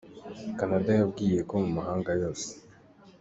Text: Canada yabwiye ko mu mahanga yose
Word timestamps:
Canada 0.59 0.91
yabwiye 0.99 1.39
ko 1.49 1.53
mu 1.63 1.69
mahanga 1.77 2.09
yose 2.21 2.49